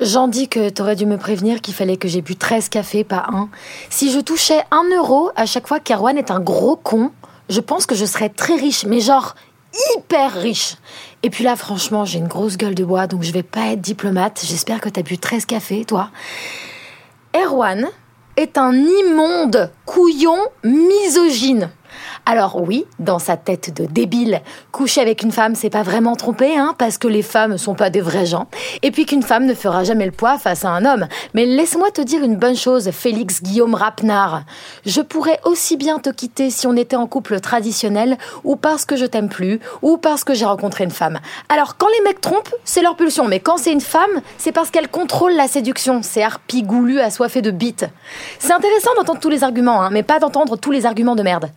[0.00, 3.26] J'en dis que t'aurais dû me prévenir qu'il fallait que j'ai bu 13 cafés, pas
[3.32, 3.48] un.
[3.90, 7.10] Si je touchais un euro à chaque fois qu'Erwan est un gros con,
[7.48, 9.34] je pense que je serais très riche, mais genre
[9.96, 10.76] hyper riche.
[11.24, 13.80] Et puis là, franchement, j'ai une grosse gueule de bois, donc je vais pas être
[13.80, 14.44] diplomate.
[14.44, 16.10] J'espère que t'as bu 13 cafés, toi.
[17.34, 17.88] Erwan
[18.36, 21.70] est un immonde couillon misogyne.
[22.30, 26.58] Alors oui, dans sa tête de débile, coucher avec une femme, c'est pas vraiment tromper,
[26.58, 28.48] hein, parce que les femmes sont pas des vrais gens,
[28.82, 31.08] et puis qu'une femme ne fera jamais le poids face à un homme.
[31.32, 34.42] Mais laisse-moi te dire une bonne chose, Félix Guillaume Rapnard.
[34.84, 38.96] Je pourrais aussi bien te quitter si on était en couple traditionnel, ou parce que
[38.96, 41.20] je t'aime plus, ou parce que j'ai rencontré une femme.
[41.48, 44.70] Alors quand les mecs trompent, c'est leur pulsion, mais quand c'est une femme, c'est parce
[44.70, 46.02] qu'elle contrôle la séduction.
[46.02, 47.86] C'est harpie goulu assoiffé de bites.
[48.38, 51.50] C'est intéressant d'entendre tous les arguments, hein, mais pas d'entendre tous les arguments de merde.